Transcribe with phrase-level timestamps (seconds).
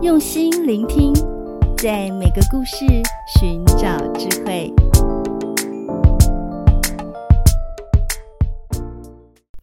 [0.00, 1.12] 用心聆听，
[1.76, 2.86] 在每个故事
[3.36, 4.72] 寻找智慧。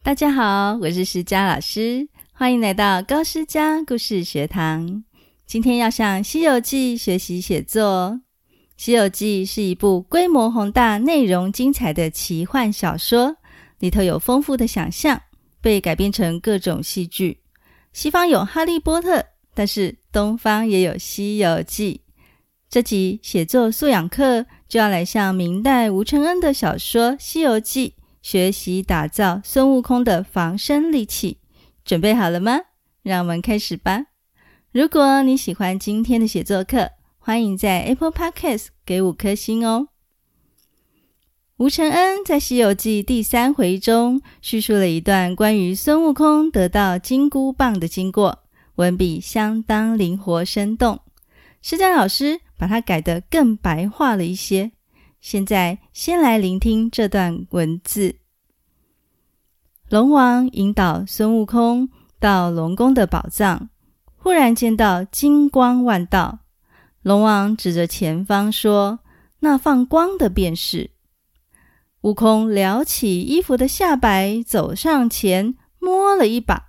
[0.02, 5.02] 大家好，我是诗佳老师，欢迎来到高诗佳故事学堂。
[5.46, 8.20] 今天要向《西游记》学习写作。
[8.76, 13.34] 《西游记》是一部规模宏大、内容精彩的奇幻小说，
[13.78, 15.18] 里头有丰富的想象，
[15.62, 17.40] 被改编成各种戏剧。
[17.94, 19.16] 西方有《哈利波特》，
[19.54, 22.00] 但是东方也有《西游记》。
[22.70, 27.90] 这集写作素养课就要来向明代吴承恩的小说《西游记》。
[28.22, 31.36] 学习打造孙悟空的防身利器，
[31.84, 32.60] 准备好了吗？
[33.02, 34.06] 让我们开始吧。
[34.72, 39.88] 如果你喜欢今天的写作课，欢迎在 Apple Podcast 给五颗星哦。
[41.58, 48.45] 吴承恩在《西游记》第三回中叙述了一段关于孙悟空得到金箍棒的经过，
[48.76, 51.00] 文笔相当灵活生动。
[51.60, 54.72] 施展老师把它改得更白话了一些。
[55.20, 58.16] 现在先来聆听这段文字。
[59.88, 61.88] 龙王引导孙悟空
[62.20, 63.68] 到龙宫的宝藏，
[64.16, 66.40] 忽然见到金光万道。
[67.02, 69.00] 龙王指着前方说
[69.40, 70.90] ：“那放光的便是。”
[72.02, 76.65] 悟空撩起衣服的下摆，走上前摸了一把，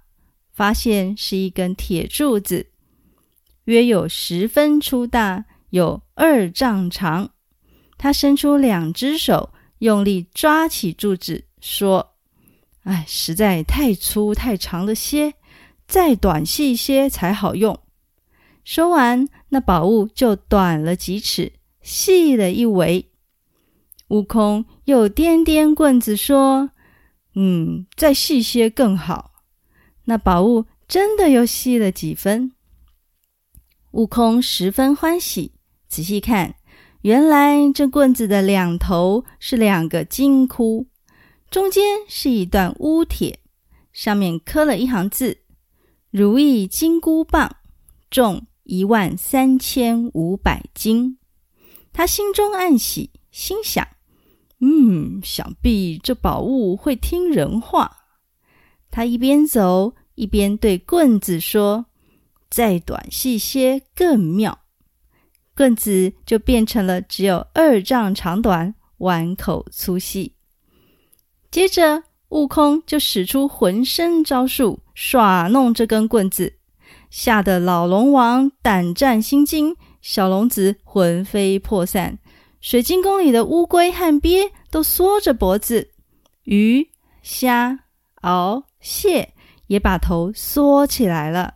[0.58, 2.66] 发现是一根铁柱子，
[3.66, 7.30] 约有十分粗大，有二丈长。
[7.95, 12.16] 他伸出两只手，用力抓起柱子，说
[12.86, 15.36] ：“哎，实在太粗太长了些，
[15.88, 17.80] 再短细些才好用。”
[18.66, 23.11] 说完，那宝物就短了几尺，细了一围。
[24.08, 26.71] 悟空又掂掂棍子，说
[27.36, 29.33] ：“嗯，再细些更好。”
[30.09, 32.53] 那宝物真的又细了几分。
[33.91, 35.52] 悟空十分欢喜，
[35.89, 36.55] 仔细看。
[37.02, 40.87] 原来这棍子的两头是两个金箍，
[41.49, 43.39] 中间是一段乌铁，
[43.92, 45.39] 上面刻了一行字
[46.09, 47.58] ：“如意金箍棒，
[48.09, 51.17] 重一万三千五百斤。”
[51.92, 53.86] 他心中暗喜，心想
[54.59, 57.92] ：“嗯，想必这宝物会听人话。”
[58.89, 61.86] 他一边走一边对棍子说
[62.50, 64.60] ：“再短细些更妙。”
[65.55, 70.33] 棍子就变成了只有二丈长短，碗口粗细。
[71.52, 76.58] 接着，悟空就使出浑身招数耍弄这根棍子，
[77.11, 82.17] 吓得老龙王胆战心惊，小龙子魂飞魄散，
[82.60, 85.92] 水晶宫里的乌龟和鳖都缩着脖子，
[86.44, 86.89] 鱼、
[87.22, 87.80] 虾、
[88.22, 89.33] 螯、蟹
[89.67, 91.55] 也把头缩起来了。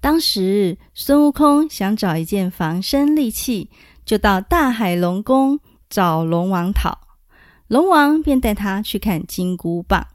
[0.00, 3.70] 当时孙悟空想找一件防身利器，
[4.04, 5.58] 就到大海龙宫
[5.88, 6.98] 找龙王讨。
[7.66, 10.06] 龙王便带他去看金箍棒。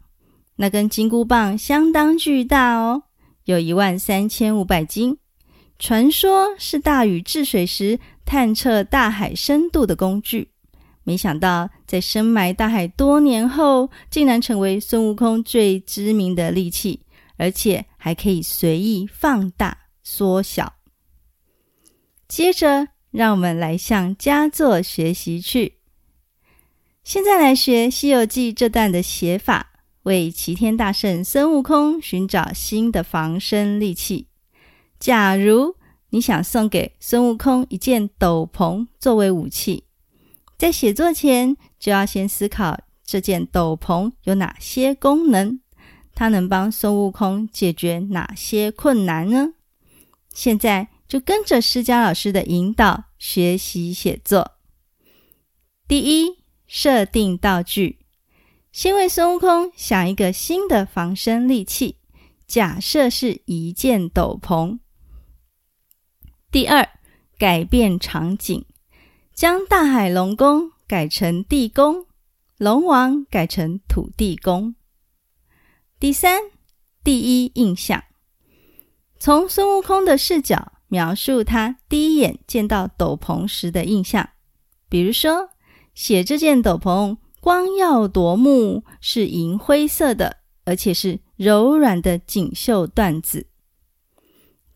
[0.57, 3.03] 那根金箍棒相当巨大哦，
[3.45, 5.17] 有一万三千五百斤。
[5.79, 10.51] 传说是大禹治水时探测大海深度的工具。
[11.03, 17.01] 没想到在深埋大海多年后，竟然成为孙悟空最知名的利器。
[17.41, 20.73] 而且还可以随意放大、缩小。
[22.27, 25.75] 接着，让我们来向佳作学习去。
[27.01, 29.71] 现在来学《西游记》这段的写法，
[30.03, 34.27] 为齐天大圣孙悟空寻找新的防身利器。
[34.99, 35.77] 假如
[36.09, 39.85] 你想送给孙悟空一件斗篷作为武器，
[40.59, 45.61] 在写作前就要先思考这件斗篷有哪些功能。
[46.13, 49.53] 它能帮孙悟空解决哪些困难呢？
[50.33, 54.57] 现在就跟着施佳老师的引导学习写作。
[55.87, 57.99] 第一，设定道具，
[58.73, 61.95] 先为孙悟空想一个新的防身利器，
[62.45, 64.79] 假设是一件斗篷。
[66.51, 66.89] 第二，
[67.37, 68.65] 改变场景，
[69.39, 72.05] 将大海龙宫改成地宫，
[72.57, 74.75] 龙王改成土地公。
[75.97, 76.41] 第三，
[77.05, 78.03] 第一印象，
[79.17, 84.29] 从孙悟空的视角描述他第一眼见到斗篷时的印象。
[84.89, 85.51] 比如说，
[85.95, 93.47] 写这件斗篷光耀夺目，是银灰色的，而且是柔软的锦绣缎子。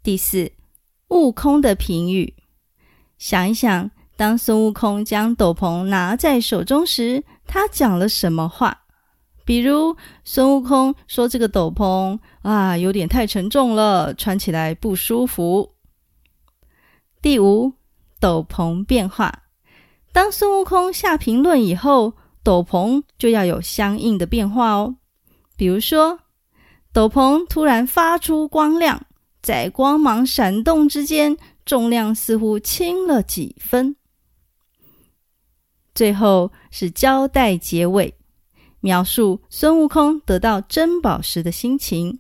[0.02, 0.54] 第四，
[1.10, 2.34] 悟空的评语，
[3.18, 3.92] 想一想，
[4.24, 8.74] 当孙悟空将斗篷拿在手中时，他讲了什么话？
[9.44, 15.74] 比如孙悟空说：“这个斗篷啊，有点太沉重了，穿起来不舒服。”
[17.22, 17.74] 第五，
[18.22, 19.44] 斗篷变化。
[20.14, 24.96] 当孙悟空下评论以后，斗篷就要有相应的变化哦。
[25.58, 26.20] 比如说，
[26.94, 29.06] 斗篷突然发出光亮，
[29.42, 31.36] 在光芒闪动之间，
[31.66, 33.98] 重量似乎轻了几分。
[35.94, 38.14] 最后是交代结尾。
[38.80, 42.20] 描述孙悟空得到珍宝时的心情。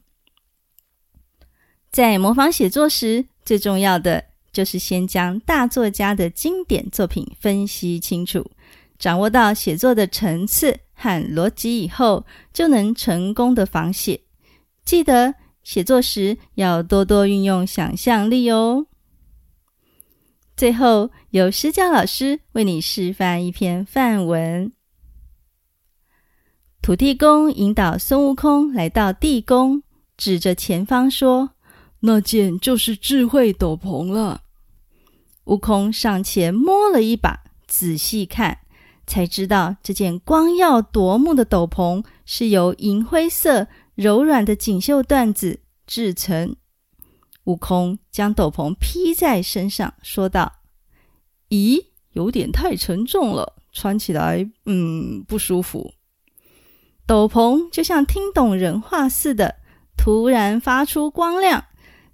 [1.92, 4.24] 在模仿写作时，最重要的
[4.54, 8.50] 就是先将大作家的经典作品分析清楚，
[8.98, 14.22] 掌握到写作的层次和逻辑以后，就能成功的仿写。
[14.86, 18.86] 记得写作时要多多运用想象力哦。
[20.56, 24.72] 最后，由诗佳老师为你示范一篇范文。
[26.82, 29.84] 土地公引导孙悟空来到地宫，
[30.16, 31.52] 指着前方说
[32.02, 34.42] ：“那件就是智慧斗篷了。”
[35.46, 38.60] 悟空上前摸了一把，仔细看，
[39.08, 46.56] 才知道这件光耀夺目的斗篷是由银灰色柔软的锦绣缎子制成。
[47.46, 50.52] 悟空将斗篷披在身上，说道
[51.50, 55.94] ：“咦，有点太沉重了，穿起来，嗯，不舒服。”
[57.06, 59.56] 斗篷就像听懂人话似的，
[59.98, 61.66] 突然发出光亮，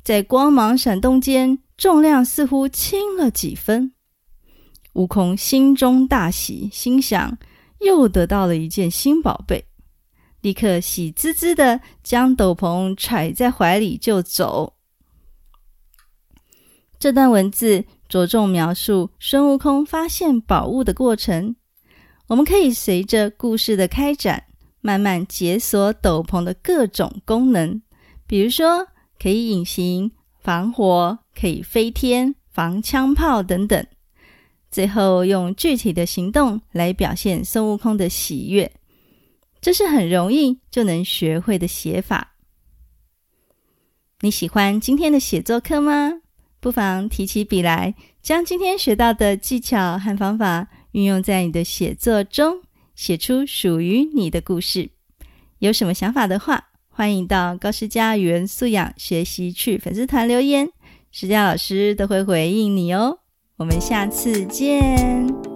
[0.03, 3.93] 在光芒闪动间，重量似乎轻了几分。
[4.93, 7.37] 悟空心中大喜，心想
[7.81, 9.63] 又得到了一件新宝贝，
[10.41, 14.73] 立刻喜滋滋的将斗篷揣在怀里就走。
[16.99, 21.55] 这段文字着重描述孙悟空发现宝物的过程，
[22.27, 24.43] 我们可以随着故事的开展。
[24.81, 27.81] 慢慢解锁斗篷的各种功能，
[28.25, 28.87] 比如说
[29.21, 30.09] 可以隐形、
[30.39, 33.85] 防火、可以飞天、防枪炮等等。
[34.71, 38.71] 最后用具体的行动来表现孙悟空的喜悦，
[39.59, 42.35] 这是很容易就能学会的写法。
[44.21, 46.21] 你喜欢今天的写作课吗？
[46.59, 52.61] 不妨提起笔来，将今天学到的技巧和方法运用在你的写作中。
[52.95, 54.89] 写出属于你的故事，
[55.59, 60.67] 有什么想法的话，欢迎到高诗佳语文素养学习去粉丝团留言，
[61.09, 63.19] 诗佳老师都会回应你哦。
[63.55, 65.48] 我们下次见。